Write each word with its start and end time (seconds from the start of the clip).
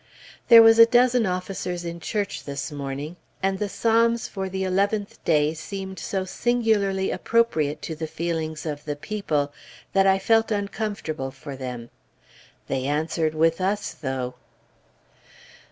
There 0.47 0.63
was 0.63 0.79
a 0.79 0.87
dozen 0.87 1.27
officers 1.27 1.85
in 1.85 1.99
church 1.99 2.45
this 2.45 2.71
morning, 2.71 3.17
and 3.43 3.59
the 3.59 3.69
psalms 3.69 4.27
for 4.27 4.49
the 4.49 4.63
11th 4.63 5.23
day 5.23 5.53
seemed 5.53 5.99
so 5.99 6.25
singularly 6.25 7.11
appropriate 7.11 7.83
to 7.83 7.93
the 7.95 8.07
feelings 8.07 8.65
of 8.65 8.83
the 8.85 8.95
people, 8.95 9.53
that 9.93 10.07
I 10.07 10.17
felt 10.17 10.49
uncomfortable 10.49 11.29
for 11.29 11.55
them. 11.55 11.91
They 12.65 12.85
answered 12.85 13.35
with 13.35 13.61
us, 13.61 13.93
though. 13.93 14.33